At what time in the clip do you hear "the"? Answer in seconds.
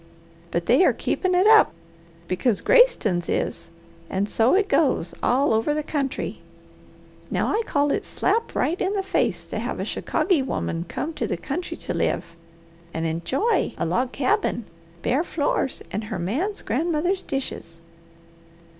5.75-5.83, 8.93-9.03, 11.27-11.37